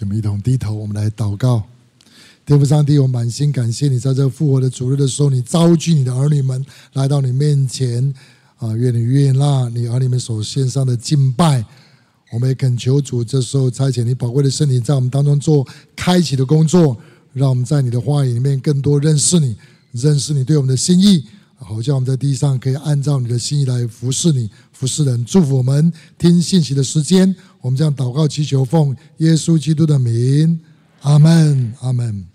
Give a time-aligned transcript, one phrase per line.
[0.00, 1.62] 我们一同低头，我们来祷告。
[2.44, 8.12] 天父上帝，我满心感谢你，在这复活的主日的时候，你召集你的儿女们来到你面前
[8.56, 8.74] 啊！
[8.74, 11.64] 愿你悦纳你儿女们所献上的敬拜。
[12.32, 15.64] 我们也恳求主，这时候差遣你宝贵的圣灵在我们当中做
[15.94, 16.96] 开启的工作，
[17.32, 19.54] 让我们在你的话语里面更多认识你，
[19.92, 21.24] 认识你对我们的心意，
[21.62, 25.24] 好像我们在地上可以按照你的心意来服侍你、服侍人。
[25.24, 30.60] 祝福我们听信息的时间，我们这样祷告祈求，奉耶稣基督的名，
[31.00, 32.26] 阿门，阿门。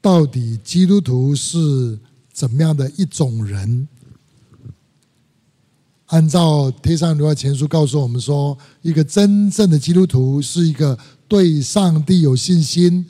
[0.00, 1.98] 到底基督徒是
[2.32, 3.88] 怎么样的一种人？
[6.06, 10.96] 按照《天上罗尼迦前书》告诉我们说，一个真正的基督徒是一个
[11.26, 13.04] 对上帝有信心、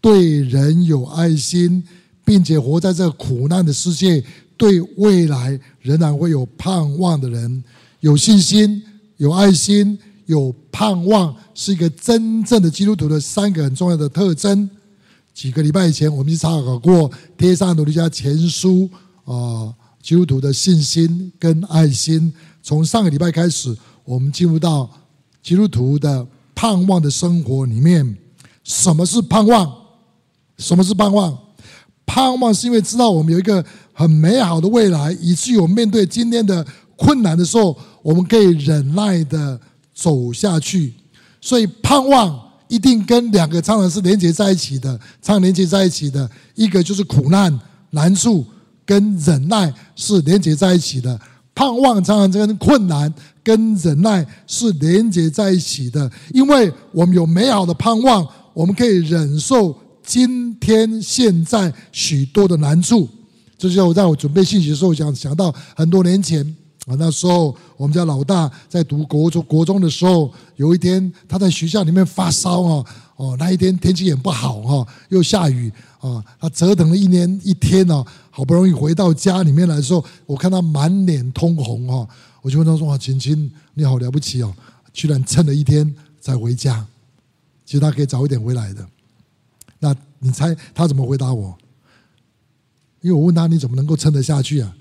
[0.00, 1.82] 对人有爱心，
[2.24, 4.22] 并且活在这苦难的世界，
[4.60, 7.64] 对未来仍然会有盼望的人。
[8.00, 8.82] 有信心、
[9.16, 14.68] 有爱心、有盼望，是一个真正的基督徒的三个很重要的特征。
[15.32, 18.86] 几个礼拜以前，我们去查考过《帖撒罗尼迦前书》
[19.32, 22.30] 啊，基督徒的信心跟爱心。
[22.62, 23.74] 从上个礼拜开始，
[24.04, 24.90] 我们进入到
[25.42, 28.14] 基督徒的盼望的生活里面。
[28.62, 29.74] 什么是盼望？
[30.58, 31.38] 什么是盼望？
[32.04, 33.64] 盼望是因为知道我们有一个
[34.00, 39.60] 很美好的未来，以至于我们面对今天的困难的时候，我们可以忍耐的
[39.94, 40.94] 走下去。
[41.40, 42.50] 所以盼望。
[42.70, 47.58] 一定跟两个常常是连接在一起的，常常连接在一起的，一个就是苦难、
[47.90, 48.46] 难处
[48.86, 51.20] 跟忍耐是连接在一起的。
[51.52, 63.08] 盼望常常跟困难跟忍耐是连接在一起的，因为我们有美好的盼望，我们可以忍受今天现在许多的难处。
[63.60, 66.56] 这就是我在我准备信息的时候想想到很多年前。
[66.86, 72.84] 啊，那时候我们家老大在读国中国中的时候，有一天他在学校里面发烧啊，
[73.16, 82.08] 哦，那一天天气也不好哈，又下雨啊，他折腾了一年一天呢，好不容易回到家里面来的时候，我看他满脸通红哈，
[82.40, 84.52] 我就问他说：“啊，亲亲，你好了不起哦，
[84.90, 86.84] 居然撑了一天才回家，
[87.66, 88.84] 其实他可以早一点回来的。”
[89.78, 91.56] 那你猜他怎么回答我？
[93.00, 94.74] 因为我问他：“你怎么能够撑得下去啊？”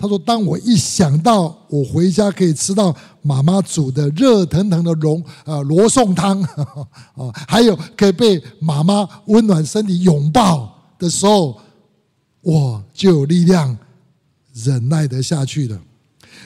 [0.00, 6.66] 他说：“当我一想到我回家可以吃到妈妈煮的热腾腾的龙啊罗宋汤啊，
[7.48, 11.60] 还有可以被妈妈温暖身体拥抱的时候，
[12.42, 13.76] 我就有力量
[14.54, 15.78] 忍耐得下去了。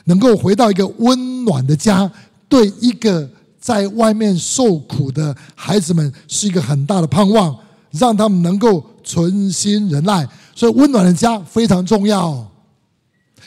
[0.06, 2.10] 能够回到一个温暖的家，
[2.48, 3.28] 对一个
[3.60, 7.54] 在外面受苦的孩子们是一个很大的盼望，
[7.90, 10.26] 让他们能够存心忍耐。
[10.62, 12.48] 所以，温暖的家非常重要。”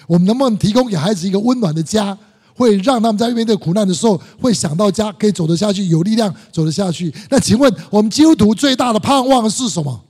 [0.05, 2.17] 我们能不能提供给孩子一个温暖的家，
[2.53, 7.13] 会让他们在面对苦难的时候，会想到家，可以走得下去，有力量走得下去？
[7.29, 10.03] 那请问，我们基督徒最大的盼望是什么？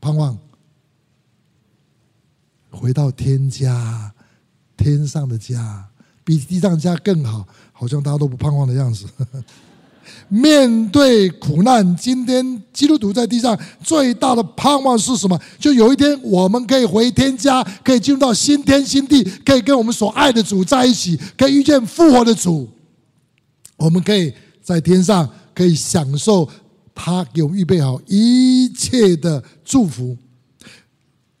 [0.00, 0.38] 盼望
[2.70, 4.12] 回到天家，
[4.76, 5.84] 天上的家，
[6.22, 9.04] 比地上的家更好，好像大家都不盼望的样子。
[10.28, 15.40] 面对苦难，今天基督徒在地上最大的盼望是什么？
[15.58, 22.68] 就有一天我们可以回天家，可以进入到新天新地，可以跟我们所爱的主在一起，可以遇见复活的主。
[23.76, 26.48] 我们可以在天上可以享受
[26.94, 30.16] 他给我们预备好一切的祝福。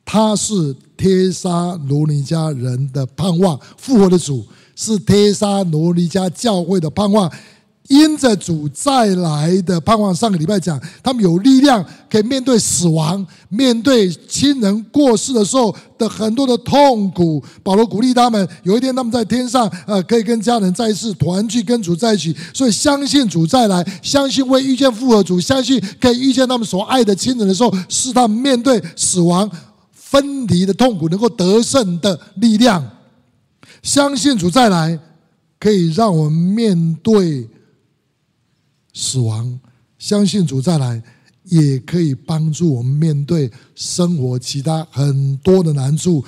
[0.04, 7.32] 他是帖撒罗尼家人的盼望，复活的主是帖撒罗尼家教会的盼望。
[7.88, 17.42] 因着主再来的盼望，上个礼拜讲，他们有力量可以面对死亡，面对亲人过世的时候的很多的痛苦。
[17.62, 22.34] 保罗鼓励他们，有一天他们在天上，呃，可以跟家人再一次团聚，跟主在一起。
[22.54, 29.50] 所以相信主再来，相信会遇见复活主，相信可以遇见他们所爱的亲人的时候，是他们面对死亡
[29.92, 32.82] 分离的痛苦能够得胜的力量。
[33.82, 34.98] 相信主再来，
[35.58, 37.46] 可以让我们面对。
[38.92, 39.58] 死亡，
[39.98, 41.02] 相信主再来，
[41.44, 46.24] 也可以帮助我们面对生活其他很多的难处。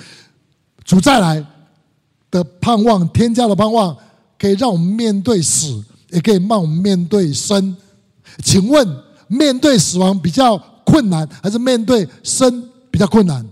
[0.83, 1.45] 主再来
[2.31, 3.95] 的盼望，天家的盼望，
[4.37, 7.75] 可以让我们面对死，也可以让我们面对生。
[8.43, 8.87] 请问，
[9.27, 13.47] 面对死亡比较困难，还是面对生比较困难？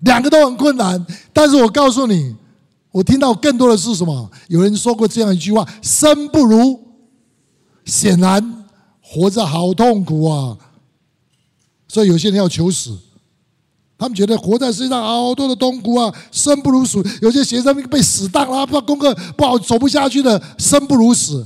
[0.00, 2.36] 两个都很困难，但是我告诉你。
[2.94, 4.30] 我听到更多的是什么？
[4.46, 6.78] 有人说过这样一句话：“生不如，
[7.84, 8.64] 显然
[9.00, 10.56] 活着好痛苦啊！”
[11.90, 12.96] 所以有些人要求死，
[13.98, 17.04] 他们觉得活在世界上好多的痛苦啊，生不如死。
[17.20, 21.44] 有些学生被死当了，不知道功课不好，走不下去的，生不如死。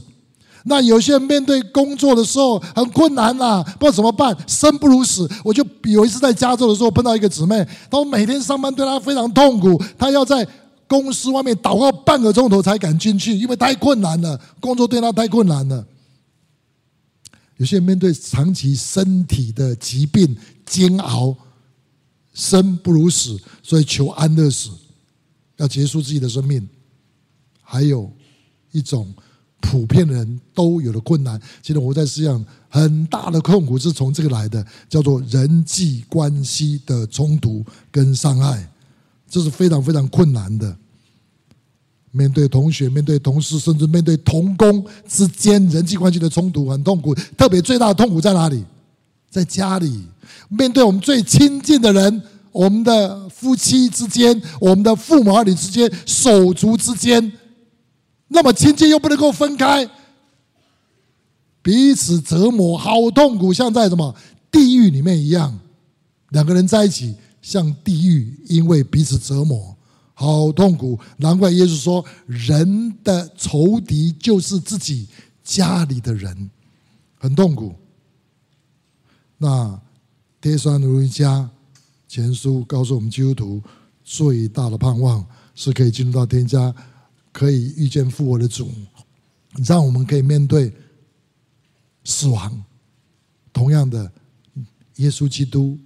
[0.64, 5.26] 那有些人面对工作的时候很困难呐、啊，不知道怎么办，生不如死。
[5.42, 10.46] 我就有一次在加州的时候碰到一个姊妹，她说每天上班对她非常痛苦，她要在
[10.88, 15.86] 公司外面祷告半个钟头才敢进去，因为太困难了，工作对他太困难了。
[17.58, 21.36] 有些人面对长期身体的疾病煎熬，
[22.32, 24.70] 生不如死，所以求安乐死，
[25.56, 26.66] 要结束自己的生命。
[27.60, 28.10] 还有
[28.70, 29.12] 一种
[29.60, 38.70] 普遍的人都有的困难，其实活在世上很大的痛苦是从这个来的，叫做人际关系的冲突跟伤害，
[39.28, 40.76] 这是非常非常困难的。
[42.10, 47.14] 面对同学、面对同事，甚至面对同工之间人际关系的冲突，很痛苦。
[47.36, 48.64] 特别最大的痛苦在哪里？
[49.30, 50.04] 在家里，
[50.48, 57.30] 面对我们最亲近的人，我们的夫妻之间，我们的父母儿女之间，手足之间，
[58.28, 59.86] 那么亲近又不能够分开，
[61.60, 64.16] 彼此折磨，好痛苦，像在什么
[64.50, 65.60] 地狱里面一样。
[66.30, 69.74] 两个人在一起像地狱，因为彼此折磨。
[70.14, 75.06] 好痛苦，难怪耶稣说：“人的仇敌就是自己
[75.44, 76.50] 家里的人，
[77.18, 77.72] 很痛苦。”
[79.38, 79.80] 那
[80.40, 81.48] 帖撒罗尼迦
[82.08, 83.62] 前书告诉我们，基督徒
[84.02, 85.24] 最大的盼望
[85.54, 86.74] 是可以进入到天家，
[87.30, 88.68] 可以遇见复活的主，
[89.64, 90.72] 让我们可以面对
[92.02, 92.64] 死亡。
[93.52, 94.10] 同样的，
[94.96, 95.78] 耶稣基督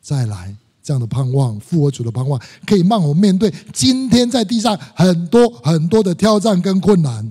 [0.00, 0.56] 再来。
[0.88, 7.30] 这样的盼望，复活主的盼望，可以让我们面对今天在地上很多很多的挑战跟困难。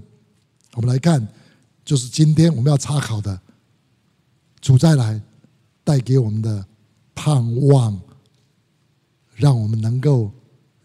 [0.75, 1.27] 我们来看，
[1.83, 3.41] 就是今天我们要查考的，
[4.61, 5.19] 主再来
[5.83, 6.63] 带给我们的
[7.15, 7.99] 盼望，
[9.33, 10.29] 让我们能够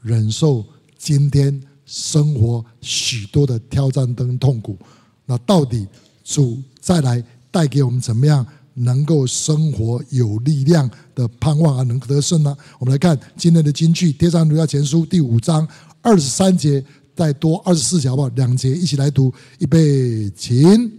[0.00, 0.64] 忍受
[0.96, 4.78] 今天生活许多的挑战跟痛苦。
[5.26, 5.86] 那到底
[6.24, 8.46] 主再来带给我们怎么样？
[8.74, 12.56] 能够生活有力量的盼望而能得胜呢？
[12.78, 15.66] 我们来看今天的金句，《帖撒罗尼迦前书》第五章
[16.00, 16.82] 二十三节，
[17.14, 18.28] 再多二十四节好不好？
[18.34, 20.90] 两节一起来读，预备，请。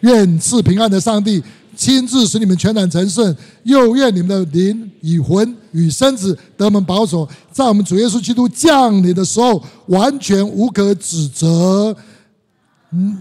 [0.00, 1.42] 愿赐平安的上帝
[1.76, 11.96] 亲自使你们全然成圣，又愿你们的灵与魂与身子得我们保守，在我们主耶稣基督降临的时候，完全无可指责。
[12.92, 13.18] 嗯。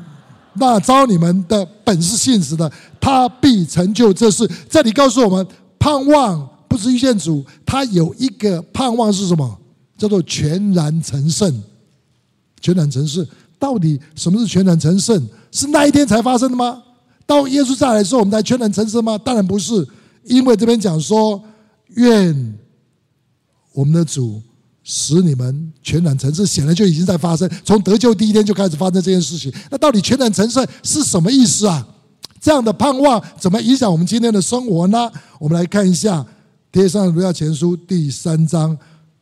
[0.59, 4.49] 那招你们的本是信实的，他必成就这事。
[4.69, 5.47] 这里告诉我们，
[5.79, 9.57] 盼望不是遇见主，他有一个盼望是什么？
[9.97, 11.63] 叫做全然成圣。
[12.59, 13.25] 全然成圣，
[13.59, 15.27] 到底什么是全然成圣？
[15.51, 16.83] 是那一天才发生的吗？
[17.25, 19.17] 到耶稣再来的时候，我们才全然成圣吗？
[19.17, 19.87] 当然不是，
[20.23, 21.41] 因为这边讲说，
[21.89, 22.57] 愿
[23.73, 24.41] 我们的主。
[24.89, 27.49] 使你们全然成圣，显然就已经在发生。
[27.65, 29.53] 从得救第一天就开始发生这件事情。
[29.69, 31.85] 那到底全然成圣是什么意思啊？
[32.39, 35.11] 这样的盼望怎么影响我们今天的生活呢？
[35.39, 36.21] 我们来看一下
[36.71, 38.77] 《帖撒罗尼迦前书》第三章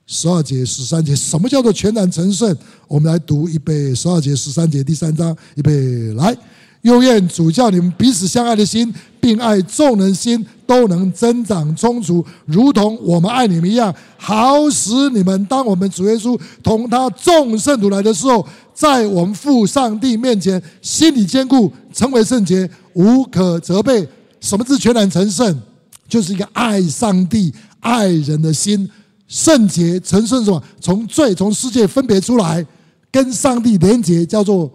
[0.06, 1.16] 十二节、十三节。
[1.16, 2.56] 什么叫做全然成圣？
[2.88, 6.38] 我们来读一遍十二节、十三节第三章，预备来。
[6.86, 24.08] 又愿主叫你们彼此相爱的心，并爱众人心都能增长充足，如同我们爱你们一样，好使你们当我们主耶稣同他众圣徒来的时候，在我们父上帝面前心里坚固，成为圣洁，无可责备。
[24.40, 25.60] 什么是全然成圣？
[26.08, 28.88] 就是一个爱上帝、爱人的心。
[29.28, 30.64] 圣洁、成圣是什么？
[30.80, 32.64] 从罪、从世界分别出来，
[33.12, 34.72] 跟上帝连结，叫做。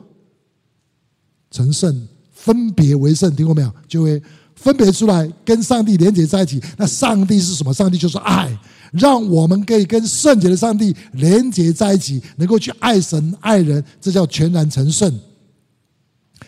[1.51, 3.73] 成圣，分别为圣，听过没有？
[3.89, 4.23] 就会
[4.55, 6.63] 分别出来，跟上帝连接在一起。
[6.77, 7.73] 那上帝是什么？
[7.73, 8.57] 上帝就是爱，
[8.93, 15.19] 让我们可以跟圣洁的上帝连接在一起，能够去爱神爱人，这叫全然成圣。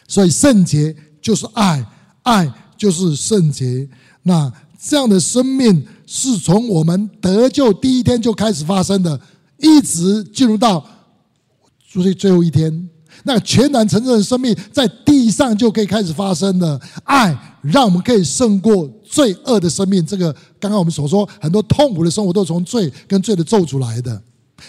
[0.06, 1.84] 所以圣洁就是爱，
[2.22, 3.88] 爱就是圣洁。
[4.22, 9.18] 那这样的生命是从我们得救第一天就开始发生的，
[9.58, 10.86] 一直进入到
[11.88, 12.88] 最最后一天。
[13.24, 16.80] 那全然成圣的生命在地上就可以开始发生了。
[17.04, 20.04] 爱让我们可以胜过罪恶的生命。
[20.04, 24.20] 这个刚刚我们所说，很多痛苦的生活都是从罪跟罪的咒诅来的。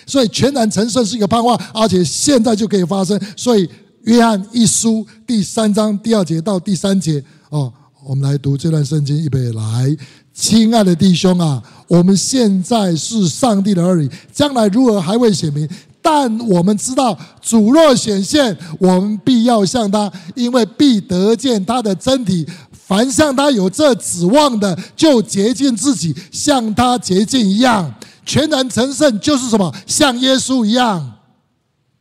[0.06, 3.20] 所以全然成圣是一个盼望，而且现在就可以发生。
[3.38, 3.70] 所以
[4.04, 7.72] 约翰一书第三章第二节到第三节哦，
[8.04, 9.96] 我们来读这段圣经，预备来，
[10.34, 15.70] 亲爱的弟兄啊，我们现在是上帝的儿女，将来如何还未显明。
[16.04, 22.46] 但我们知道，主若显现，我们必要像他，因为必得见他的真体。
[22.72, 27.96] 凡向他有这指望的，就洁净自己，像他洁净一样。
[28.26, 29.74] 全然成圣就是什么？
[29.88, 31.14] 像耶稣一样。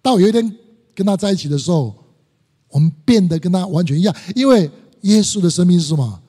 [0.02, 0.52] 到有一天
[0.94, 1.94] 跟他在一起的时候，
[2.68, 4.12] 我们变得跟他完全一样。
[4.34, 4.68] 因为
[5.02, 6.20] 耶稣的生命是什么？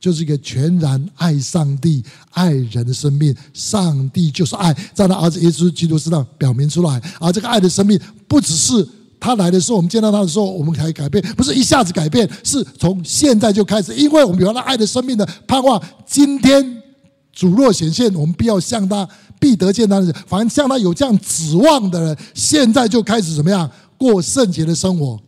[0.00, 3.32] 就是一个全然爱上帝、爱人的生命。
[3.52, 7.00] 上帝就是爱，在他儿子耶稣基督身上表明出来。
[7.20, 8.88] 而这个爱的生命，不只是。
[9.22, 15.14] 他来的时候，我们见到他的时候，我们才改变，不是一下子改变，是从现在就开始，因为我们有了爱的生命。
[15.14, 15.78] 的盼望。
[16.06, 16.82] 今天
[17.30, 19.06] 主若显现，我们必要向他，
[19.38, 20.14] 必得见他的人。
[20.26, 25.20] 凡向他有这样指望的人，现在就开始怎么样过圣洁的生活。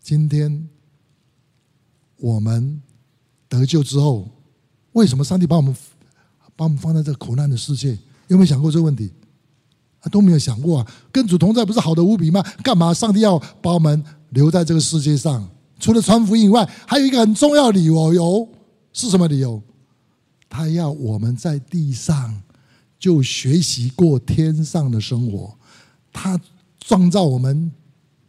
[0.00, 0.68] 今天
[2.22, 2.80] 我们
[3.48, 4.28] 得救之后，
[4.92, 5.74] 为什么上帝把我们
[6.54, 7.98] 把我们放在这个苦难的世界？
[8.28, 9.10] 有没有想过这个问题？
[9.98, 12.40] 啊都没有想过啊，跟主同在不是好的无比吗？
[12.62, 15.48] 干嘛上帝要把我们留在这个世界上？
[15.80, 18.48] 除了传福音以外，还有一个很重要的理由，
[18.92, 19.60] 是什么理由？
[20.48, 22.40] 他要我们在地上
[23.00, 25.52] 就学习过天上的生活。
[26.12, 26.40] 他
[26.78, 27.72] 创造我们，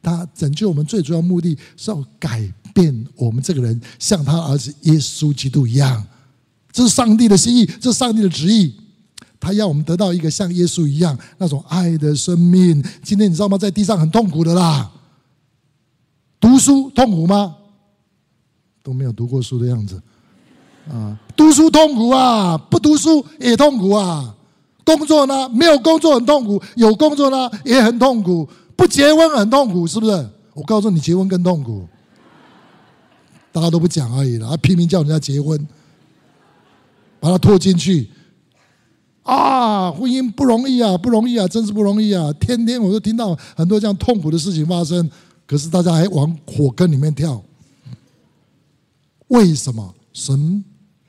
[0.02, 6.04] 他拯救我们，最主要目的是要改变我们这个人，像他儿子耶稣基督一样。
[6.72, 8.74] 这是上帝的心意，这是上帝的旨意。
[9.40, 12.84] 他要我们得到一个像耶稣一样那种爱的生命。
[13.04, 13.58] 今天你知道吗？
[13.58, 14.92] 在地上很痛苦的啦。
[16.40, 17.56] 读书痛苦吗？
[18.82, 20.02] 都没有读过书的样子。
[20.90, 24.36] 啊，读书痛苦啊，不读书也痛苦啊。
[24.86, 25.48] 工作呢？
[25.50, 28.50] 没有工作很痛苦，有工作呢也很痛苦。
[28.76, 30.30] 不结婚很痛苦，是不是？
[30.54, 31.88] 我告诉你，结婚更痛苦。
[33.54, 35.66] 大家都不讲而已了，拼命叫人家结婚，
[37.20, 38.10] 把他拖进去。
[39.22, 42.34] 啊，婚姻不容易啊，不容易啊，真是不容易啊！
[42.34, 45.10] 天天我都听到很多这样痛苦的事情发生，
[45.48, 47.42] 可是大家还往火坑里面跳。
[49.30, 50.62] 为什么神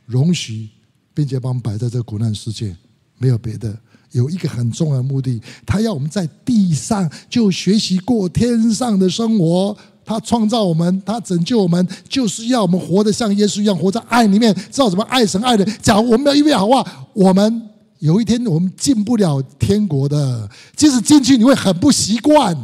[0.06, 0.68] 容许，
[1.12, 2.76] 并且把我们摆在这个苦难世界？
[3.18, 3.76] 没有别的，
[4.12, 9.76] 有一个很重要的目的，他要我们在地上就学习过天上的生活。
[10.04, 15.78] 他创造我们，他拯救我们，就是要我们活得像耶稣一样，活在爱里面，知道怎么爱神爱人。
[15.82, 17.70] 假如我们要预备好话，我们。
[18.00, 20.46] 有一天我们进不了天国的，
[20.76, 22.54] 即使进去你会很不习惯。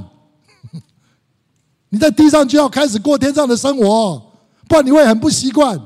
[1.88, 4.22] 你在地上就要开始过天上的生活，
[4.68, 5.80] 不然你会很不习惯。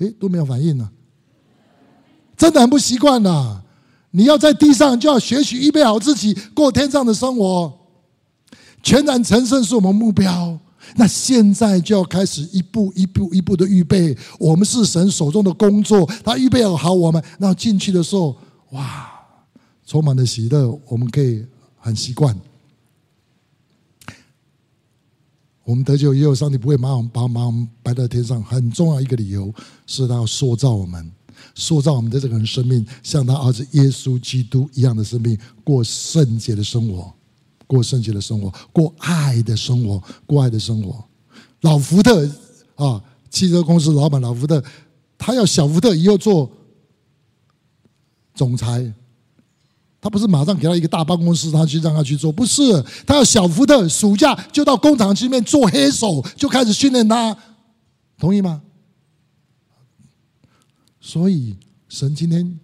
[0.00, 0.86] 诶，都没有反应呢，
[2.36, 3.62] 真的很不习惯呐。
[4.10, 7.72] 你要在地上就要学习预备好自己过天上的生活，
[8.82, 10.58] 全然成圣是我们目标。
[10.96, 14.16] 那现在就要开始一步一步一步的预备。
[14.38, 18.36] 我们是神手中的工作，他预备好我们，然后进去的时候。
[18.72, 19.10] 哇，
[19.86, 21.42] 充满了喜乐，我们可以
[21.78, 22.38] 很习惯。
[25.64, 29.50] 我们得救也有上帝不会马上把我们摆在天上，很重要一个理由
[29.86, 31.10] 是他要塑造我们，
[31.54, 37.14] 塑造我们的这个人生命，像他儿子耶稣基督一样的生命，过圣洁的生活，
[37.68, 41.04] 过圣洁的生活，过爱的生活，过爱的生活。
[41.60, 42.28] 老福特
[42.74, 44.60] 啊，汽车公司老板老福特，
[45.16, 46.50] 他要小福特以后做。
[48.34, 48.94] 总裁，
[50.00, 52.62] 他不是马上给他一个大办公室，他去让他去做，不是，
[53.04, 57.36] 他要小福特，暑假就到工厂去面做黑手，就开始训练他，
[58.16, 58.62] 同意吗？
[61.00, 61.56] 所以
[61.88, 62.60] 神今天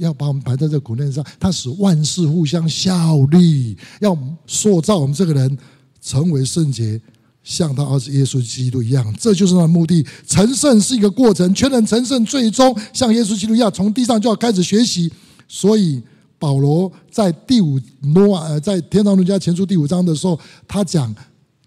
[0.00, 4.16] 要把我们摆在这苦难上，他使万事互相效力，要
[4.46, 5.58] 塑造我们这个人
[6.00, 7.00] 成为圣洁。
[7.42, 10.04] 像他儿子耶稣基督一样，这就是他的目的。
[10.26, 15.10] 成圣是一个过程，全能成圣最终像耶稣基督一样，从地上就要开始学习。
[15.48, 16.02] 所以
[16.38, 17.80] 保罗在第五
[18.14, 20.38] 诺呃，在天上路加前书第五章的时候，
[20.68, 21.12] 他讲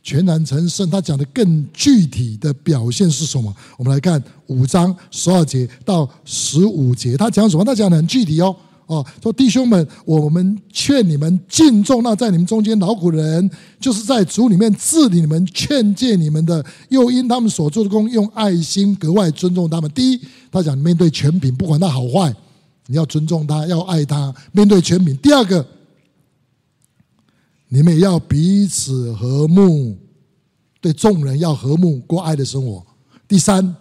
[0.03, 3.55] 全然成圣，他讲的更具体的表现是什么？
[3.77, 7.63] 我们来看五章十二节到十五节，他讲什么？
[7.63, 8.55] 他讲的很具体哦。
[8.85, 19.89] 哦，说弟兄们，我们劝你们敬重那在你们中间劳苦的人，就是在主里面治理你们、劝诫你们的，又因他们所做的工，用爱心格外尊重他们。
[19.91, 22.35] 第一，他讲面对权柄，不管他好坏，
[22.87, 24.35] 你要尊重他，要爱他。
[24.51, 25.65] 面对权柄，第二个，
[27.73, 29.97] 你们也要彼此和睦，
[30.79, 32.85] 对众人要和睦，过爱的生活。
[33.27, 33.75] 第三。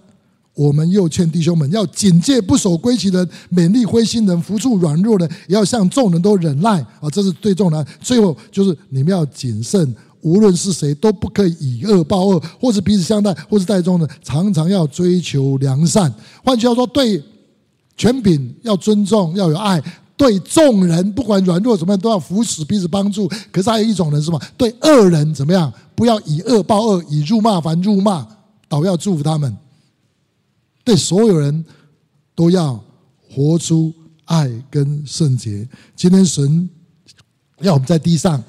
[0.55, 7.09] 我们又劝弟兄们要警戒不守规矩的人，勉励灰心人，扶助软弱的，也要向众人都忍耐啊！
[7.11, 7.91] 这是最重要的。
[8.03, 16.15] 最后就是你们要谨慎，无论是谁都不可以以恶报恶，或是彼此相待，或是待众人，常常要追求良善。
[16.45, 17.25] 换句话说，对
[17.97, 19.81] 权柄要尊重，要有爱；
[20.23, 23.29] 对众人不管软弱怎么样，都要扶持彼此帮助。
[23.50, 24.41] 可是还有一种人是什么？
[24.57, 25.73] 对恶人怎么样？
[25.97, 28.25] 不要以恶报恶，以辱骂反辱骂。
[28.69, 29.57] 倒要祝福他们。
[30.85, 31.64] 对所有人
[32.37, 32.81] 都要
[33.29, 33.93] 活出
[34.26, 35.69] 爱跟圣洁。
[35.97, 36.71] 今天神
[37.61, 38.41] 要我们在地上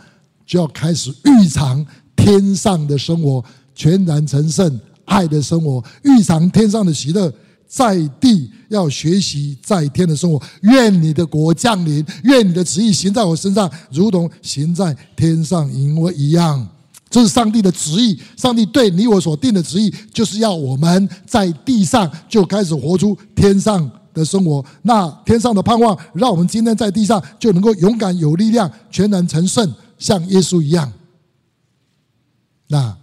[0.45, 1.83] 就要开始预尝
[2.15, 7.33] 天上的生活，全然成圣爱的生活，预尝天上的喜乐。
[7.73, 10.39] 在地要学习在天的生活。
[10.61, 16.69] 愿你的国降临，愿你的旨意行在我身上，如同行在天上因为一样。
[17.09, 24.63] 这是上帝的旨意，上帝对你我所定的旨意，就是要我们在地上就开始活出天上的生活。
[24.83, 30.93] 那天上的盼望，让我们今天在地上就能够勇敢、有力量、全然成圣，像耶稣一样。
[32.67, 32.95] 那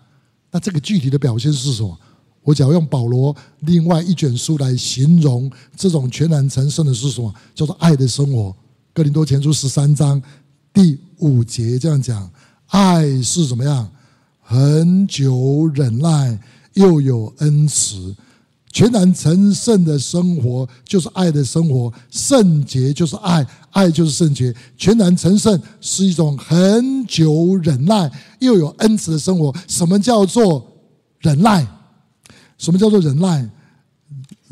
[0.53, 1.99] 那这个具体的表现是什么？
[2.43, 7.33] 我只要用保罗另外一卷书来形容这种全然成圣的是什么？
[7.55, 8.55] 叫做爱的生活。
[8.93, 10.21] 哥林多前书十三章
[10.73, 12.31] 第五节这样讲：
[12.69, 13.89] 爱是怎么样？
[14.41, 16.37] 恒久忍耐，
[16.75, 18.17] 又有恩慈，
[18.73, 24.53] 全然成圣的生活就是爱的生活，圣洁就是爱，爱就是圣洁。
[24.77, 29.55] 全然成圣是一种恒久忍耐又有恩慈的生活。
[29.69, 30.67] 什么叫做
[31.21, 31.65] 忍耐？
[32.61, 33.49] 什么叫做忍耐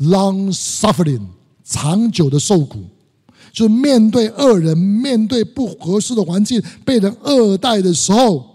[0.01, 1.21] ？Long suffering，
[1.63, 2.83] 长久的受苦，
[3.53, 8.47] 就是面对恶人、面对不合适的环境、被人恶待的时候。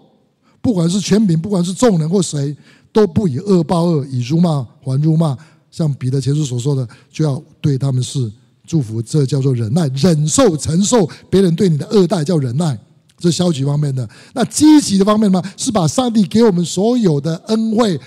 [0.61, 2.57] 不管是权柄，不管是众人或谁，
[2.91, 5.37] 都不以恶报恶，以辱骂还辱骂。
[5.71, 8.33] 像彼得前书所说的，就要对他们是
[8.67, 12.77] 祝福，这叫做忍耐，忍受承受别人对你的恶待，叫忍耐。
[13.19, 14.09] 这消极方面的。
[14.35, 15.41] 那积极的方面呢？
[15.57, 18.01] 是把上帝给我们所有的恩惠、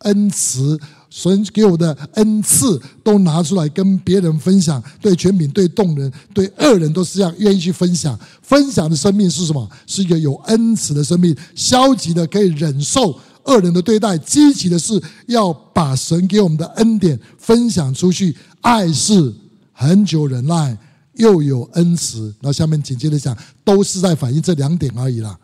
[0.00, 0.78] 恩慈。
[1.10, 8.16] 神给我的恩赐都拿出来跟别人分享，对全品、对动人、对恶人都是这样，愿意去分享。
[8.42, 9.66] 分享的生命是什么？
[9.86, 11.34] 是一个有恩慈的生命。
[11.54, 18.36] 消极的可以忍受恶人的对待，积极的是要把神给我们的恩典分享出去。
[18.60, 19.34] 爱是
[19.72, 20.76] 恒久忍耐，
[21.14, 22.34] 又有恩慈。
[22.42, 25.38] 那下面紧接着讲，都是在反映这两点而已啦。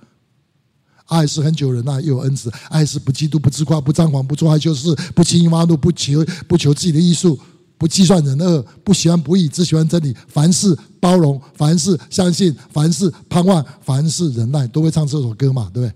[1.06, 7.38] 爱是恒久忍耐，又有恩慈；爱是不嫉妒、不自夸、不张狂、不做害羞事、不轻易发怒、不求不求自己的益处、
[7.76, 10.16] 不计算人恶、不喜欢不义，只喜欢真理。
[10.28, 15.70] 凡事包容，凡事相信，凡事盼望，凡事忍耐，都会唱这首歌嘛？
[15.74, 15.94] 对不对？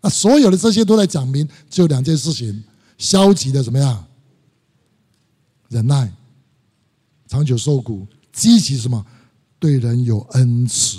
[0.00, 2.62] 那所有的这些都在讲明，只有两件事情：
[2.98, 4.04] 消极的怎么样？
[5.68, 6.12] 忍耐，
[7.26, 9.04] 长久受苦；积极什么？
[9.58, 10.98] 对人有恩慈。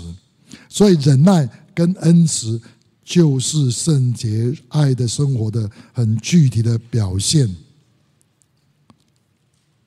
[0.67, 2.62] 所以忍耐跟恩慈。
[3.10, 7.50] 就是圣洁爱的生活的很具体的表现。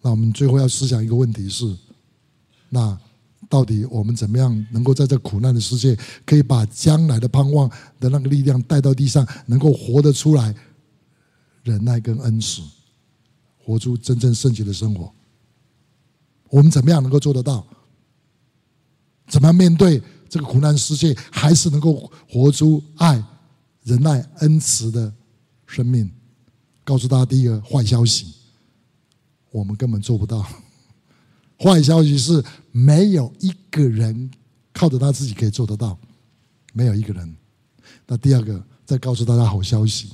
[0.01, 1.73] 那我们最后要思想一个问题是：
[2.69, 2.99] 那
[3.49, 10.53] 到底我们怎么样能够在这苦难的世界，可以把将来的盼望的那个力量带到地上，能够活得出来，
[11.63, 12.61] 忍耐跟恩慈，
[13.57, 15.13] 活出真正圣洁的生活？
[16.49, 17.65] 我们怎么样能够做得到？
[19.29, 20.03] 怎么样面对？
[20.33, 23.23] 这个苦难世界还是能够活出爱、
[23.83, 25.13] 忍耐、恩慈的
[25.67, 26.11] 生命。
[26.85, 28.33] 告诉大家第一个坏消息，
[29.51, 30.43] 我们根本做不到。
[31.61, 34.31] 坏消息是没有一个人
[34.73, 35.99] 靠着他自己可以做得到，
[36.73, 37.37] 没有一个人。
[38.07, 40.13] 那第二个，再告诉大家好消息，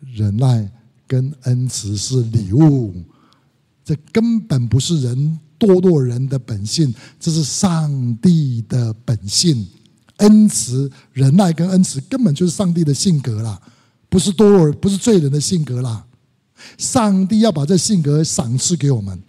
[0.00, 0.68] 忍耐
[1.06, 3.00] 跟恩慈是礼物，
[3.84, 5.38] 这根本不是人。
[5.58, 9.66] 堕落人的本性，这是上帝的本性。
[10.18, 13.60] 恩慈、忍耐跟恩慈根本就是上帝的性格啦，
[14.08, 16.04] 不是堕落，不是罪人的性格啦。
[16.76, 19.22] 上帝要把这性格赏赐给我们。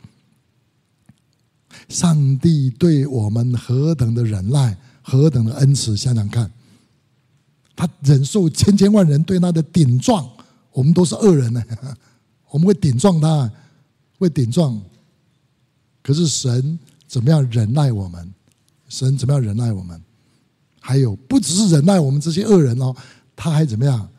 [1.89, 6.52] 上帝对我们何等的忍耐，何等的恩慈，想想看，
[7.76, 10.28] 他忍受千千万人对他的顶撞，
[10.72, 11.63] 我们都是恶人呢，
[12.50, 13.52] 我们会顶撞他，
[14.18, 14.82] 会顶撞。
[16.10, 18.34] 可是神怎么样忍耐我们？
[18.88, 20.02] 神怎么样忍耐我们？
[20.80, 22.95] 还有不只是忍耐我们这些恶人哦，
[23.36, 24.10] 他还怎么样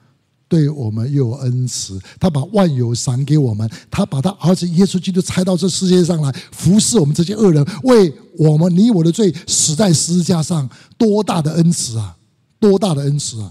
[0.47, 2.01] 对我们又有恩慈？
[2.21, 12.17] 他把万有赏给我们，他把他儿子耶稣基督差到这世界上来服侍我们这些恶人，为我们你我的罪死在十字架上，多大的恩慈啊！
[12.61, 13.51] 多大的恩慈啊！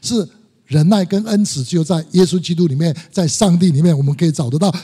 [0.00, 0.26] 是
[0.64, 4.74] 忍耐跟恩慈，只有在耶稣基督里面，在上帝里面，我们可以找得到。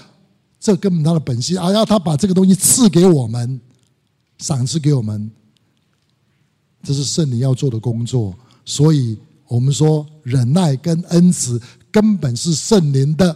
[0.61, 3.59] 这根本他的本性，而要他把这个东西赐给我们，
[4.38, 5.31] 赏赐给我们，
[6.83, 8.35] 这是圣灵要做的工作。
[8.66, 9.18] 所以
[9.49, 13.35] 我们说，忍耐跟恩慈根本是圣灵的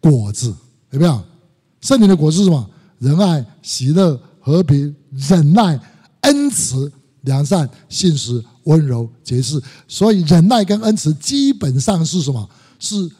[0.00, 0.56] 果子，
[0.90, 1.22] 有没有？
[1.82, 2.70] 圣灵的果子是什么？
[2.98, 5.78] 仁爱、喜乐、和平、忍耐、
[6.22, 9.62] 恩慈、良善、信实、温柔、节制。
[9.86, 12.48] 所以忍耐跟恩慈基本上是什么？
[12.78, 13.10] 是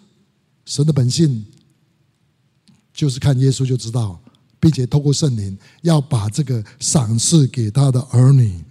[0.65, 1.45] 神的本性
[2.95, 4.19] 就是看耶稣就知道，
[4.61, 8.65] 并且透过圣灵要把这个赏赐给他的儿女。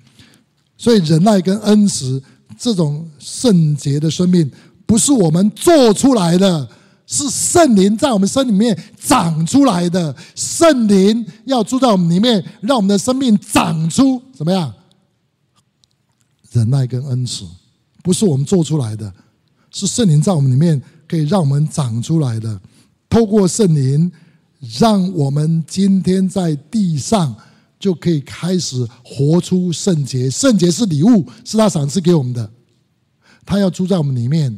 [0.78, 2.24] 所以忍耐跟恩慈
[2.58, 4.50] 这种圣洁的生命，
[4.86, 6.68] 不是我们做出来的，
[7.06, 10.16] 是圣灵在我们身里面长出来的。
[10.36, 14.74] 圣灵要住在我们里面，让我们的生命长出怎么样？
[16.52, 17.46] 忍耐跟恩慈，
[18.02, 19.14] 不是我们做出来的，
[19.72, 22.62] 是圣灵在我们里面可以让我们长出来的。
[23.14, 24.12] 透过圣灵，
[24.80, 27.36] 让我们今天在地上。
[27.80, 30.30] 就可以开始活出圣洁。
[30.30, 32.50] 圣洁是礼物，是他赏赐给我们的。
[33.46, 34.58] 他要住在我们里面，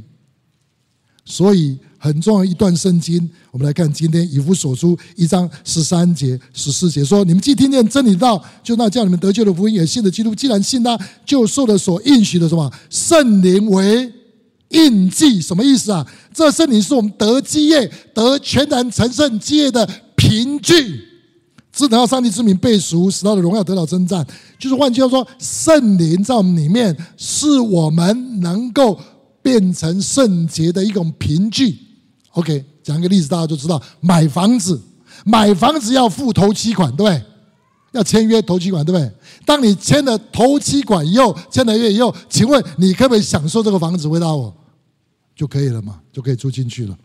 [1.25, 3.27] 所以很重要一段圣经。
[3.49, 10.35] 我们来看今天以弗所书一章十三节、十四节说：“你们既听见真理道，就那叫你们得救的福音，也信的基督。
[10.35, 14.13] 既然信他，就受了所应许的什么圣灵为
[14.69, 15.41] 印记。
[15.41, 16.05] 什么意思啊？
[16.33, 21.01] 这圣灵是我们得基业、得全然成圣基业的凭据。”
[21.75, 24.25] 只等到上帝之名被赎，使他的荣耀得到称赞。
[24.57, 28.97] 就是换句话说，圣灵在我们里面，是我们能够
[29.41, 31.77] 变成圣洁的一种凭据。
[32.31, 34.81] OK，讲一个例子，大家就知道：买房子，
[35.25, 37.21] 买房子要付头期款，对不对？
[37.95, 39.11] 要签约头期款，对不对？
[39.45, 44.07] 当你签了头期款以后，签了约以后，请问你可不可以享受这个房子？
[44.07, 44.55] 回答我，
[45.35, 46.97] 就可以了嘛，就可以住进去了。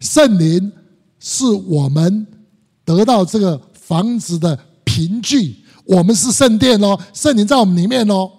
[0.00, 0.70] 圣灵
[1.18, 2.26] 是我们。
[2.86, 4.54] 得到这个房子的
[4.84, 8.30] 凭据，我们是圣殿哦，圣灵在我们里面哦，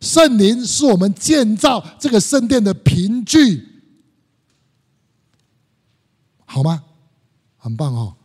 [0.00, 3.62] 圣灵是我们建造这个圣殿的凭据，
[6.46, 6.82] 好吗？
[7.58, 8.16] 很棒哦，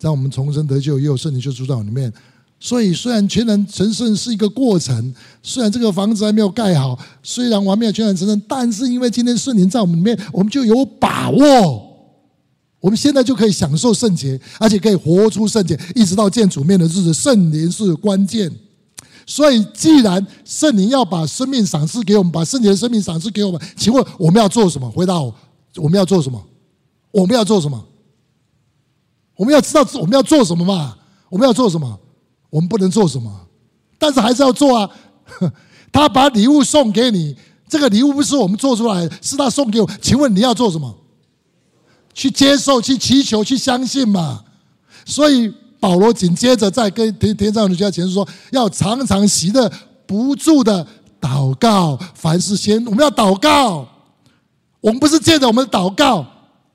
[0.00, 2.10] 在我们重生得救，也有圣灵就住在我里面。
[2.58, 11.86] 所以，虽然全能成圣是一个过程，虽然这个房子还没有盖好，虽然我还没有全能成圣，但是因为今天圣灵在我们里面，我们就有把握。
[12.80, 17.12] 我们现在就可以享受圣洁，而且可以活出圣洁，一直到见主面的日子。
[17.12, 18.50] 圣灵是关键，
[19.26, 24.90] 所以既然圣灵要把生命赏赐给我们，把圣洁的生命赏赐给我们，请问我们要做什么？
[24.90, 25.34] 回答我，
[25.76, 26.42] 我们要做什么？
[27.10, 27.82] 我们要做什么？
[29.40, 30.94] 我们要知道我们要做什么嘛？
[31.30, 31.98] 我们要做什么？
[32.50, 33.34] 我们不能做什么，
[33.98, 34.90] 但是还是要做啊。
[35.90, 37.34] 他把礼物送给你，
[37.66, 39.90] 这个礼物不是我们做出来，是他送给我。
[40.02, 40.94] 请问你要做什么？
[42.12, 44.44] 去接受、去祈求、去相信嘛。
[45.06, 45.50] 所以
[45.80, 49.72] 保罗紧接着在跟天天上的家前说，要常常习的，
[50.06, 50.86] 不住的
[51.18, 53.88] 祷告，凡事先我们要祷告。
[54.82, 56.26] 我们不是借着我们的祷告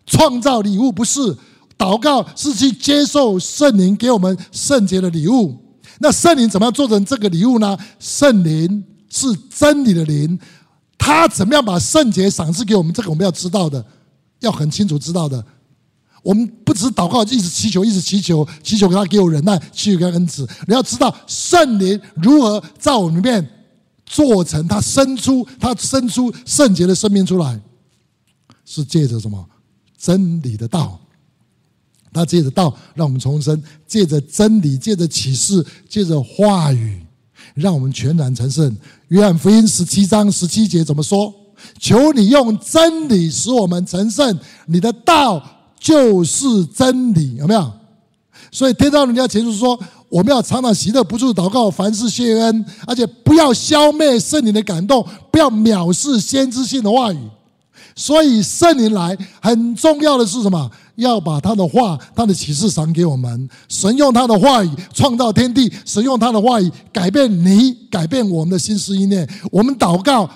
[0.07, 1.37] 创造礼物，不是
[1.77, 5.55] 祷告是去接受圣灵给我们圣洁的礼物。
[5.99, 7.77] 那圣灵怎么样做成这个礼物呢？
[7.99, 10.39] 圣灵是真理的灵，
[10.97, 12.93] 他怎么样把圣洁赏赐给我们？
[12.93, 13.85] 这个我们要知道的。
[14.41, 15.43] 要很清楚知道的，
[16.21, 20.47] 我们不只是祷告，一直祈求，一直祈求，祈求他给我忍耐，祈求给他恩慈。
[20.67, 23.49] 你要知道圣灵如何在我们里面
[24.05, 27.59] 做成，他生出他生出圣洁的生命出来，
[28.65, 29.43] 是借着什么？
[29.97, 30.99] 真理的道。
[32.15, 37.05] 他借着道让我们重生，借着真理，借着启示，借着话语，
[37.53, 38.73] 让我们全然成圣。
[39.09, 41.33] 约翰福音十七章十七节怎么说？
[41.77, 45.43] 求你用真理使我们成圣，你的道
[45.77, 47.69] 就是真理，有没有？
[48.49, 57.17] 所以天上人家前述说，我们要常常喜乐，不住祷告，凡事谢恩，而且不要消灭圣灵的感动，不要藐视先知性的话语。
[57.97, 60.69] 所以圣灵来很重要的是什么？
[60.95, 63.49] 要把他的话、他的启示赏给我们。
[63.67, 69.27] 神用他的话语创造天地，神用他的话语改变你，改变我们的心思意念。
[69.51, 70.29] 我们祷告。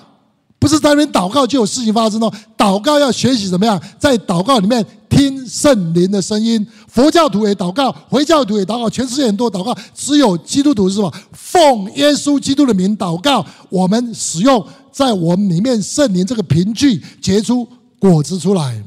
[0.58, 2.30] 不是在那边祷告就有事情发生哦。
[2.54, 3.80] 祷告要学习怎么样？
[3.98, 6.66] 在祷告里面听圣灵的声音。
[6.86, 9.74] 佛教徒也祷告，回教徒也祷告，全世界很多祷告。
[9.94, 11.10] 只有基督徒是什么？
[11.32, 13.42] 奉耶稣基督的名祷告。
[13.70, 17.66] 我们使用在我们里面圣灵这个凭据结出
[17.98, 18.84] 果子出来。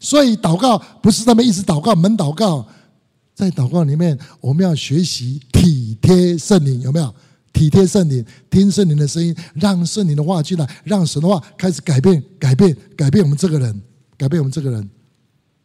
[0.00, 2.66] 所以祷告不是他们一直祷告，门祷告。
[3.34, 7.12] 在祷告里面，我们要学习体贴圣灵，有没有？
[7.52, 13.82] 体贴圣灵，听圣灵的声音，让圣灵的话进来，让神的话开始改变、改变、改变我们这个人，
[14.16, 14.88] 改变我们这个人。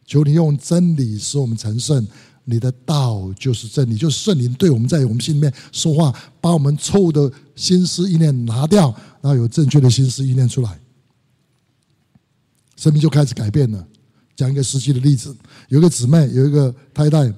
[0.04, 2.04] 求你用真理使我们成圣，
[2.44, 10.80] 你的道就是真理，就是圣灵对我们在我们心里面说话，把我们错误的心思意念拿掉，然后有正确的心思意念出来，
[12.74, 13.86] 生命就开始改变了。
[14.40, 15.36] 讲一个实际的例子，
[15.68, 17.30] 有一个姊妹，有一个太太。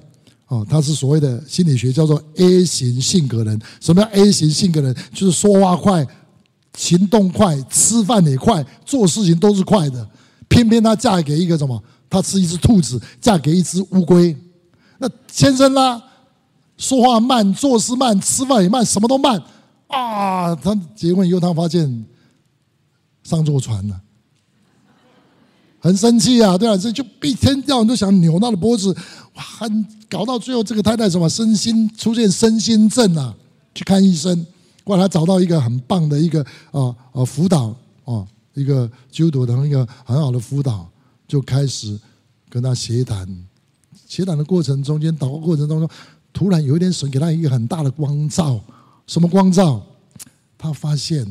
[0.47, 3.59] 哦，她是所谓的心理学叫做 A 型性格人。
[3.81, 4.95] 什么叫 A 型性格人？
[5.13, 6.07] 就是说话快，
[6.77, 10.09] 行动快，吃饭也快，做事情都是快的。
[10.47, 11.83] 偏偏她嫁给一个什么？
[12.09, 14.33] 她是一只兔子，嫁给一只乌龟。
[14.99, 16.01] 那先生啦，
[16.77, 19.41] 说话慢，做事慢，吃饭也慢，什么都慢
[19.87, 20.55] 啊！
[20.55, 22.05] 他结婚以后，他发现
[23.23, 23.99] 上错船了，
[25.83, 26.57] 很生气啊！
[26.57, 28.95] 对啊，这就一天到晚都想扭他的脖子，
[29.35, 29.43] 哇！
[30.09, 33.35] 搞到最后，这个太太什么身心出现身心症啊，
[33.75, 34.47] 去看医生。
[34.85, 36.41] 后来找到一个很棒的一个
[36.71, 40.89] 啊啊辅导啊，一个基督的一个很好的辅导，
[41.27, 41.99] 就开始
[42.49, 43.27] 跟他协谈。
[44.07, 45.89] 协谈的过程中间，祷告过程当中，
[46.31, 48.57] 突然有一点神给他一个很大的光照。
[49.05, 49.83] 什么光照？
[50.57, 51.27] 他发现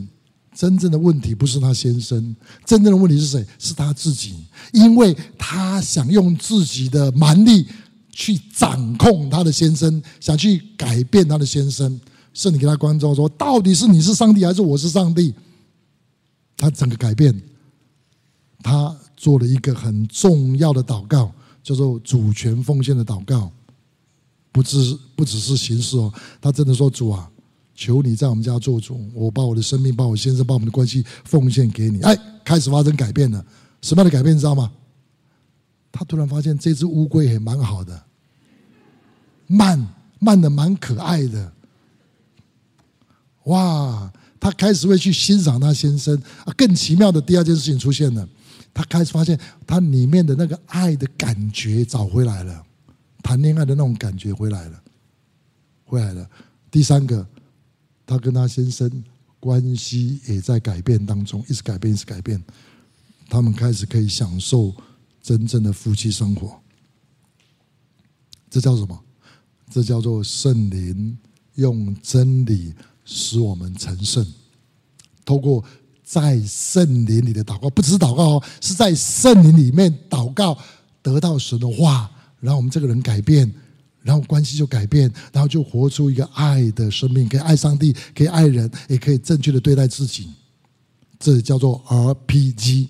[0.54, 3.46] 真正的问题不是他先生，真正的问题是谁？
[3.58, 4.34] 是他自己，
[4.72, 7.66] 因为他想用自己的蛮力。
[8.14, 11.98] 去掌控他的先生，想去改变他的先生，
[12.34, 15.32] 是你给他关照说，到底是你是上帝还是我是上帝？
[16.58, 17.34] 他整个改变，
[18.62, 23.50] 他做了一个很重要的祷告，叫做主权奉献的祷告，
[24.52, 27.31] 不只不只是形式哦，他真的说主啊，
[27.74, 32.00] 求你在我们家做主，我把我的生命，把我先生，把我们的关系奉献给你。
[32.02, 33.44] 哎，开始发生改变了，
[33.80, 34.72] 什么样的改变你知道吗？
[35.90, 38.02] 他突然发现这只乌龟也蛮好的，
[39.46, 41.52] 慢慢的蛮可爱的，
[43.44, 44.12] 哇！
[44.40, 46.52] 他开始会去欣赏他先生啊。
[46.56, 48.28] 更奇妙的第二件事情出现了，
[48.74, 52.64] 他开始发现他里面的那个爱的感觉找回来了，
[53.22, 54.82] 谈恋爱的那种感觉回来了，
[55.84, 56.28] 回来了。
[56.72, 57.24] 第三个，
[58.06, 59.04] 他跟他先生
[59.40, 62.42] 关系也在改变当中，一直改变，一直改变。
[63.28, 64.74] 他们开始可以享受。
[65.24, 66.60] 真正的夫妻生活，
[68.50, 69.00] 这叫什么？
[69.70, 71.16] 这叫做圣灵
[71.54, 74.26] 用真理使我们成圣。
[75.24, 75.64] 透过
[76.02, 80.58] 在圣灵里的祷告，不只是祷告哦，是在圣灵里面祷告，
[81.02, 82.10] 得到神的话，
[82.40, 83.54] 然后我们这个人改变，
[84.02, 90.28] 然后关系就改变，然后就活出一个爱的生命，可以爱上帝，可以爱人，也可以正确的对待自己。
[91.18, 92.88] 这叫做 RPG。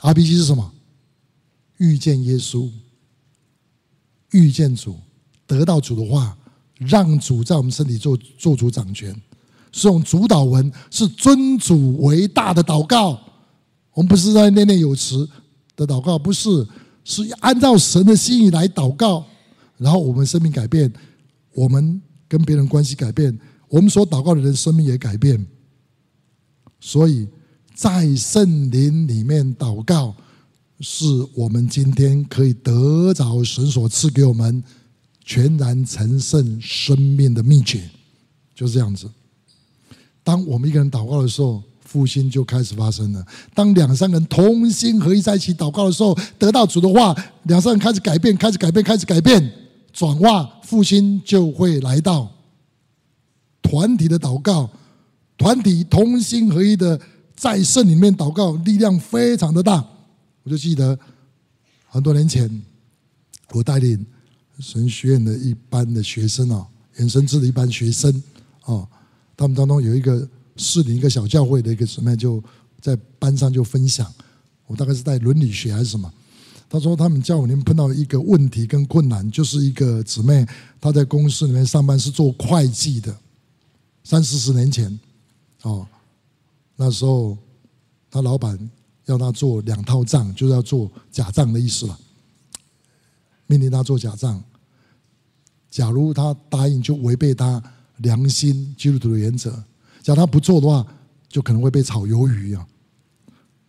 [0.00, 0.72] RPG 是什么？
[1.78, 2.68] 遇见耶稣，
[4.32, 4.96] 遇见主，
[5.46, 6.36] 得到主的话，
[6.78, 9.14] 让主在我们身体做做主掌权，
[9.72, 13.20] 是用主导文，是尊主为大的祷告。
[13.94, 15.28] 我们不是在念念有词
[15.76, 16.66] 的祷告，不是，
[17.04, 19.24] 是按照神的心意来祷告，
[19.82, 20.92] 然后我们生命改变，
[21.54, 23.36] 我们跟别人关系改变，
[23.68, 25.44] 我们所祷告的人生命也改变。
[26.80, 27.26] 所以
[27.74, 30.14] 在圣灵里面祷告。
[30.84, 31.04] 是
[31.36, 34.60] 我们今天可以得着神所赐给我们
[35.24, 37.88] 全然成圣生命的秘诀，
[38.52, 39.08] 就是这样子。
[40.24, 43.24] 当我们一个人祷告的时候，复兴就开始发生了。
[43.54, 47.14] 当两三个人同心合一在一起祷告的时候，得到主的话，
[47.44, 49.52] 两三人开始改变，开始改变，开始改变，
[49.92, 52.30] 转化，复兴就会来到。
[53.62, 54.68] 团体的祷告，
[55.38, 57.00] 团体同心合一的
[57.34, 59.82] 在圣里面祷告，力量非常的大。
[60.42, 60.98] 我就记得
[61.86, 62.62] 很多年前，
[63.52, 64.04] 我带领
[64.58, 66.66] 神学院的一班的学生啊，
[66.98, 68.22] 衍生制的一班学生
[68.62, 68.86] 啊，
[69.36, 72.42] 他们当中有一个市里一个小教会的一个姊妹，就
[72.80, 74.12] 在班上就分享，
[74.66, 76.12] 我大概是带伦理学还是什么，
[76.72, 80.46] 他说他们教会里面碰到一个问题跟困难，就是一个姊妹
[80.80, 83.14] 她在公司里面上班是做会计的，
[84.04, 84.98] 三四十年前，
[85.60, 85.86] 哦，
[86.76, 87.36] 那时候
[88.10, 88.58] 他老板。
[89.06, 91.98] 要他做两套账，就是要做假账的意思了。
[93.48, 94.40] 命令他做假账，
[95.68, 97.60] 假如他答应，就违背他
[97.96, 99.50] 良心基督徒的原则；
[100.00, 100.86] 假如他不做的话，
[101.28, 102.64] 就可能会被炒鱿鱼啊！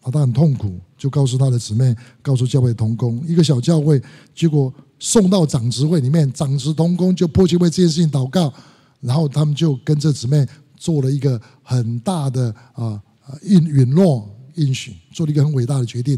[0.02, 4.02] 啊，他很痛苦，就告诉他的姊妹，告诉教会同工，一个小教会，
[4.34, 8.54] 结果送到长执会里面，长执同工就迫切为这件事情祷告，
[9.02, 12.98] 然后他们就跟这姊妹做了一个很大的啊
[13.42, 14.30] 允允诺。
[14.56, 16.18] 应许做了一个很伟大的决定，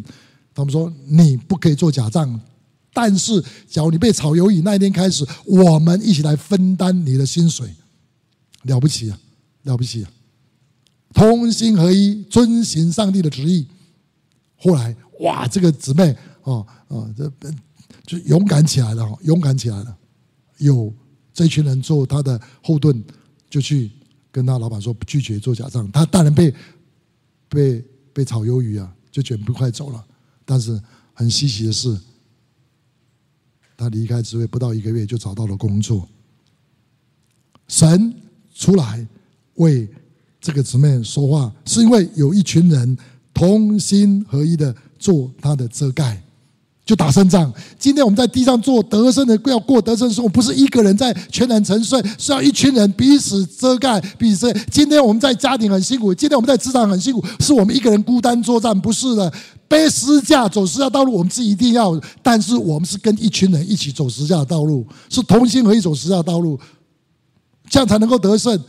[0.54, 2.40] 他们说你不可以做假账，
[2.94, 7.68] 但是假如你被炒鱿鱼那一天开始，我们一起来分担你的薪水，
[8.64, 9.18] 了不起啊，
[9.64, 10.12] 了不起啊！
[11.14, 13.66] 同心合一，遵行上帝的旨意。
[14.66, 17.32] 后来哇，这个姊妹哦哦，这
[18.06, 19.98] 就勇敢起来了，勇敢起来了。
[20.58, 20.94] 有
[21.34, 23.04] 这群人做他的后盾，
[23.50, 23.92] 就去
[24.32, 25.90] 跟他老板说拒绝做假账。
[25.92, 26.54] 他当然被
[27.48, 27.86] 被。
[28.16, 30.02] 被炒鱿鱼啊，就卷不快走了。
[30.46, 30.82] 但是
[31.14, 32.00] 很稀奇的是，
[33.76, 36.08] 他离开职位不到一个月就找到了工作。
[37.68, 38.16] 神
[38.54, 39.06] 出来
[39.56, 39.86] 为
[40.40, 42.98] 这个姊妹说话，是因为有一群人
[43.36, 46.20] 同心合一的做他的遮盖。
[46.86, 47.52] 就打胜仗。
[47.80, 54.54] 今天我们在地上做得胜的，要过得胜生活，不是一个人在全然沉睡，是要一群人彼此遮盖，彼此。
[54.70, 59.34] 今天我们在家庭很辛苦，今天我们在职场很辛苦，是我们一个人孤单作战，不是的。
[59.68, 66.60] 背十字架走十字架道路，我们是一定要，但是我们是跟一群人一起走十字架的道路，是同心合一走十字架道路，
[67.68, 68.64] 这样才能够得胜。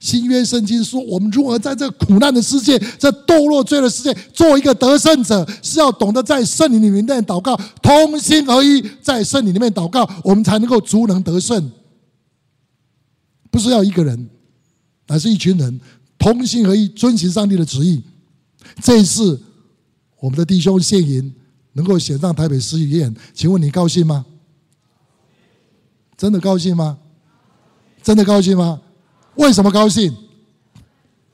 [0.00, 11.70] 新约圣经说，我们如何在这苦难的世界、这堕落罪的世界，做一个得胜者，是要懂得在圣灵里面祷告，同心合一，在圣灵里面祷告，我们才能够足能得胜。
[13.50, 14.30] 不是要一个人，
[15.06, 15.78] 而是一群人
[16.18, 18.02] 同心合一，遵行上帝的旨意。
[18.82, 19.38] 这一次，
[20.18, 21.30] 我们的弟兄献银
[21.74, 24.24] 能够选上台北市议员，请问你高兴吗？
[26.16, 26.96] 真的高兴吗？
[28.02, 28.80] 真的高兴吗？
[29.40, 30.14] 为什么高兴？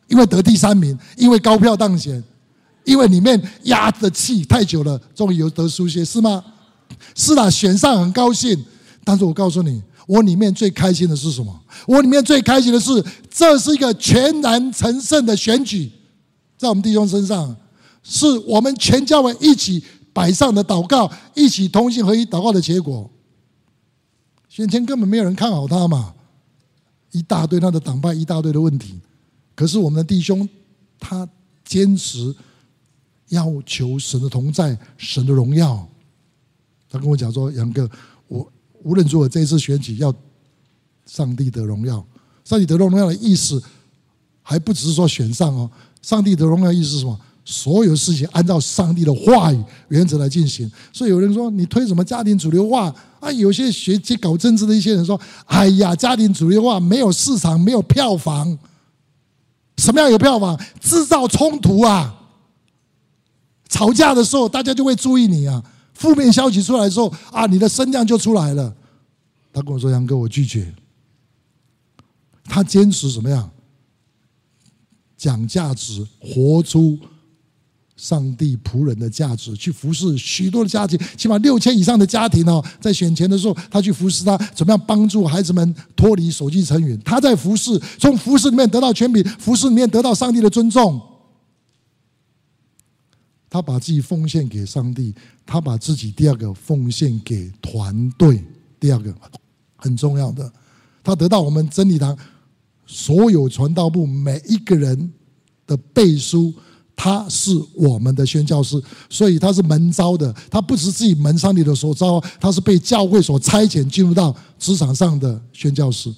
[0.07, 2.23] 因为得第三名，因为高票当选，
[2.85, 6.45] 因为里面压的气太久了，终于有得输些，是吗？
[7.17, 8.65] 是啦，选上很高兴。
[9.03, 11.61] 但是我告诉你，我里面最开心的是什么？
[11.89, 15.91] 我里面最开心的是，这是一个全然成圣的选举，
[16.57, 17.57] 在我们弟兄身上，
[18.05, 23.11] 是我们全教会一起摆上的祷告，一起同心合一祷告的结果。
[24.49, 26.13] 选前根本没有人看好他嘛。
[27.13, 29.01] 一大堆他的党派，一大堆的问题，
[29.55, 30.49] 可是我们的弟兄，
[30.99, 31.29] 他
[31.65, 32.35] 坚持
[33.29, 35.89] 要求神的同在，神的荣耀。
[36.89, 37.91] 他跟我讲说：“杨哥，
[38.29, 40.15] 我无论如何这一次选举要
[41.07, 42.07] 上帝得荣耀。
[42.45, 43.63] 上帝得荣耀的意思，
[44.43, 45.71] 还不只是说选上哦。
[46.03, 53.31] 上帝得荣耀意思是什么？”所有事情按照上帝的话语原则来进行，所以有人说你推什么家庭主流化啊？
[53.31, 58.59] 有些学习搞政治的一些人说：“哎呀，家庭主流化没有市场，没有票房。
[59.79, 60.61] 什么样有票房？
[60.81, 62.21] 制造冲突啊！
[63.69, 65.63] 吵架的时候，大家就会注意你啊。
[65.95, 68.75] 负面消息出来的时候啊，你的声量就出来了。”
[69.55, 70.75] 他跟我说：“杨哥，我拒绝。”
[72.43, 73.49] 他坚持什么样？
[75.17, 76.99] 讲价值，活出。
[77.97, 87.01] 上帝仆人的价值，去服侍许多的家庭，起码六千以上的家庭哦，在选前的时候，他去服侍他，怎么样帮助孩子们脱离手机成瘾？
[87.03, 91.01] 他在服侍，从服侍里面得到权柄，服侍里面得到上帝的尊重。
[93.49, 95.15] 他把自己奉献给上帝，
[95.47, 98.45] 他把自己第二个奉献给团队，
[98.79, 99.15] 第二个
[99.77, 100.53] 很重要的，
[101.03, 102.15] 他得到我们真理堂
[102.85, 105.11] 所有传道部每一个人
[105.67, 106.53] 的背书。
[106.97, 110.35] 他是我们的宣教师，所以他是门招的。
[110.51, 116.13] 他不是自己门上里的所招，他是被教会所差遣进入到职场上的宣教师。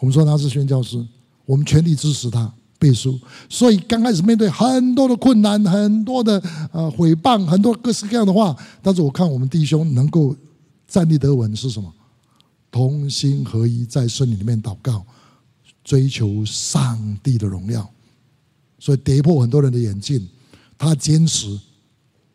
[0.00, 1.02] 我们说他是宣教师，
[1.46, 3.16] 我们全力支持他背书。
[3.48, 10.34] 所以刚开始面对很多的困难，很多的呃诽谤，很多各式各样的话，但是我看我们弟兄能够
[10.88, 11.90] 站立得稳是什么？
[12.72, 15.04] 同心合一，在圣灵里面祷告，
[15.84, 17.88] 追求上帝的荣耀。
[18.82, 20.28] 所以跌破很多人的眼镜，
[20.76, 21.56] 他坚持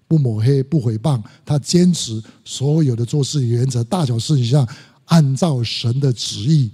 [0.07, 4.65] 不抹黑、不诽谤，他坚持所有的做事原则，大小事情上
[5.07, 6.71] 按照神的旨意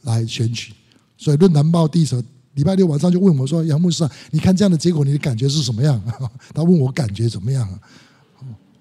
[0.00, 0.72] 来选取。
[1.16, 2.08] 所以论坛报第一
[2.54, 6.02] 礼拜六晚上就问我说：“杨牧师啊，你看这样的结果，你的感觉是什么样？”
[6.52, 7.80] 他问我感觉怎么样？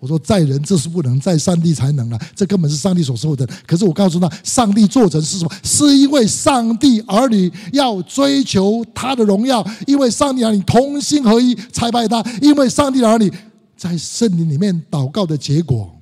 [0.02, 2.20] 我说，在人这是不能，在上帝才能了。
[2.36, 3.48] 这根本是上帝所说的。
[3.68, 5.52] 可是我告诉他，上帝做成是什么？
[5.64, 13.32] 是因为上帝儿女要追求他的荣耀，因为上帝儿女同心合一才拜他，因为上帝儿女
[13.78, 15.96] 在圣灵里面祷告的结果。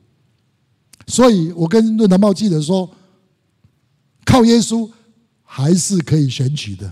[1.06, 2.90] 所以我跟论坛报记者说，
[4.24, 4.90] 靠耶稣
[5.44, 6.90] 还是可以选举的。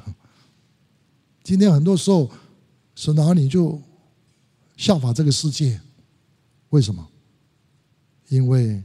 [1.41, 2.30] 今天很多时候，
[2.96, 3.82] 神的儿女就
[4.76, 5.80] 效法这个世界。
[6.69, 7.08] 为什么？
[8.30, 8.84] 因为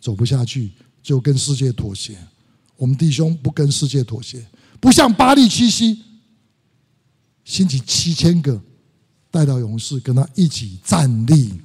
[0.00, 0.70] 走不下去，
[1.02, 2.16] 就跟世界妥协。
[2.76, 4.42] 我们弟兄不跟世界妥协，
[4.80, 6.00] 不像巴力七夕，
[7.44, 8.58] 兴起七千个
[9.30, 11.60] 带到勇士跟他一起站立。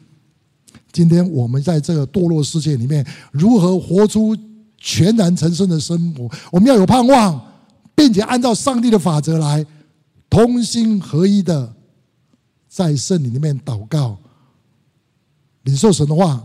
[0.91, 4.35] 今天我们在这个堕落世界里面，如何活出
[4.77, 6.29] 全然成圣的生活？
[6.51, 7.39] 我们要有盼望，
[7.95, 9.65] 并且按照上帝的法则来，
[10.29, 11.73] 同心合一的
[12.67, 14.19] 在圣灵里面祷告。
[15.63, 16.43] 领受神的话，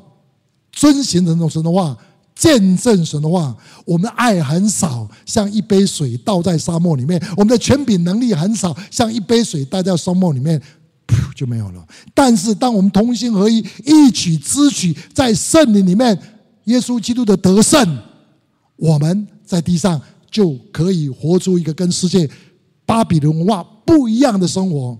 [0.72, 1.96] 遵行这种神的话，
[2.34, 3.56] 见证神的话。
[3.84, 10.60] 我们的爱很少，像一杯水倒在沙漠里面；我们的权柄能力很少，像一杯水倒在沙漠里面，
[11.06, 11.84] 噗就没有了。
[12.14, 16.16] 但是，当我们同心合一，一起支取在圣灵里面，
[16.64, 17.98] 耶稣基督的得胜，
[18.76, 20.00] 我们在地上
[20.30, 22.28] 就可以活出一个跟世界
[22.84, 24.96] 巴比伦文化不一样的生活。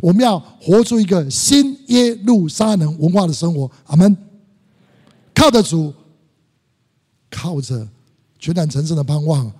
[0.00, 3.70] 我们要活出一个新耶路撒冷文化的生活。
[3.86, 4.16] 阿门。
[5.34, 5.92] 靠着主，
[7.30, 7.88] 靠着
[8.38, 9.50] 全然成圣的盼望，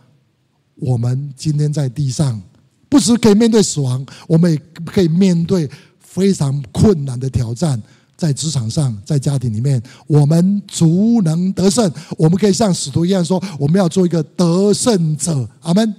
[0.77, 2.41] 我们今天在地上，
[2.89, 5.69] 不只可以面对死亡，我们也可以面对
[5.99, 7.83] 非常困难的挑战。
[8.15, 11.91] 在职场上，在家庭里面，我们足能得胜。
[12.17, 15.93] 我们可以像使徒一样说：“我们要做一个得胜者。”阿门。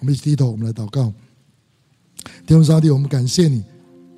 [0.00, 1.12] 我们一起低头，我们来祷告。
[2.46, 3.62] 天父上帝，我们感谢你，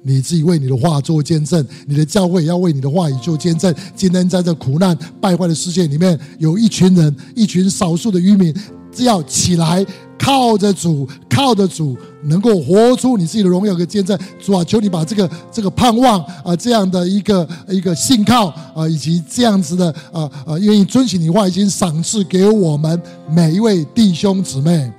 [0.02, 3.74] 你自己为你的话做见证，你的教会也要为你的话语做见证。
[3.94, 8.54] 今天在这苦难败坏的世界里面，有一群人，一群少数的余民，
[8.92, 9.86] 只要起来。
[10.22, 14.16] 靠着主，靠着主，能够活出你自己的荣耀和见证。
[14.38, 23.00] 主啊，求你把这个这个盼望啊，这样的一个一个信靠啊，以及这样子的啊啊，愿意遵循你话，已经赏赐给我们
[23.30, 24.92] 每一位弟兄姊妹，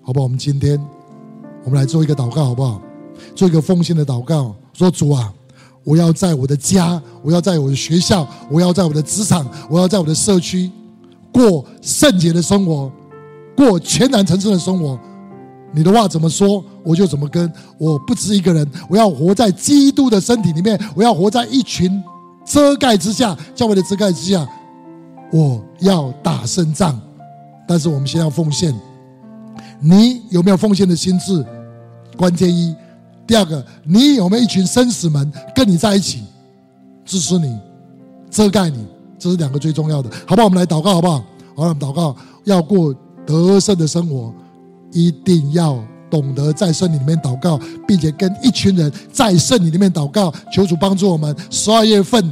[0.00, 0.24] 好不好？
[0.24, 0.80] 我们今天
[1.64, 2.80] 我们来做一个祷告，好不好？
[3.34, 5.32] 做一个奉献的祷告，说主啊，
[5.84, 10.70] 我要在我的家，我要在我的学校，我要在我的职场，我要在我的社区
[11.32, 12.90] 过圣洁的生活。
[13.56, 14.98] 过全然成圣的生活，
[15.74, 17.52] 你的话怎么说，我就怎么跟。
[17.76, 22.02] 我不止一个人，我要活在基督的身体里面，我要活在一群
[22.42, 24.48] 遮盖之下，教会的遮盖之下。
[25.30, 26.98] 我要打胜仗，
[27.68, 28.74] 但是我们先要奉献。
[29.80, 31.44] 你有没有奉献的心志？
[32.16, 32.74] 关键一。
[33.26, 36.22] 第二个，你有没有一群生死门跟你在一起，
[37.04, 37.58] 支持你、
[38.30, 38.86] 遮盖你？
[39.18, 40.44] 这是两个最重要的，好不好？
[40.44, 41.18] 我们来祷告，好不好？
[41.18, 41.24] 好，
[41.56, 42.14] 我们祷告，
[42.44, 42.94] 要过。
[43.26, 44.34] 得胜的生活，
[44.92, 45.78] 一定要
[46.10, 51.36] 懂得在圣灵里面祷告，并且跟一群人在圣灵里面祷告，求主帮助我们。
[51.48, 52.28] 十二月份。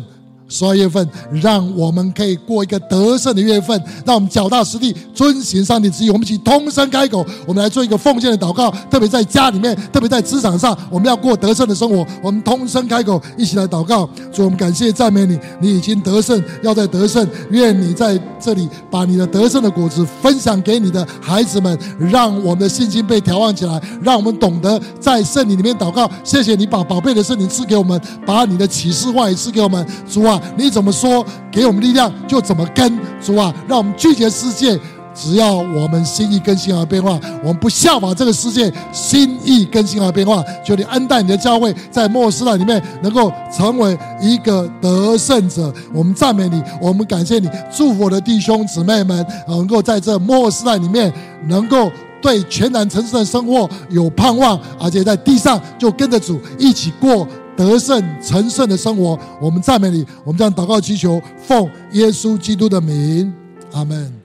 [0.49, 6.11] 十二月份，让我们可以过一个得胜的月份，让我们脚踏实地，遵行上帝旨意。
[6.11, 8.71] 我们一起通声开口，我们来做一个奉献的祷告。
[8.91, 12.07] 特别在家里面，特别在职场上，我们要过得胜的生活。
[12.23, 14.09] 我们通声开口，一起来祷告。
[14.33, 17.29] 主，我们感谢赞美你，你已经得胜，要在得胜。
[17.51, 26.11] 愿你在这里把你的得胜的果子分享给你的孩子们，让我们的信心被调旺起来，让我们懂得在圣灵里面祷告。
[26.25, 30.38] 谢谢你把宝贝的圣灵赐给我们，把你的启示话语赐给我们，主啊。
[30.57, 32.99] 你怎么说，给我们力量就怎么跟。
[33.21, 34.79] 主啊，让我们拒绝世界，
[35.15, 40.45] 只要我们心意更新而变化，我们不效法这个世界，心意更新而变化。
[40.65, 45.73] 求你恩待你的教会，在末世代里面能够成为一个得胜者。
[45.93, 51.13] 我们赞美你，我们感谢你，祝福我的弟兄姊妹们能够在这末世代里面
[51.49, 51.91] 能够
[52.23, 57.27] 对全然城市的生活有盼望，而且在地上就跟着主一起过。
[57.59, 63.35] 得胜成圣的生活，我们赞美你，我们将祷告祈求，奉耶稣基督的名，
[63.73, 64.18] 阿门。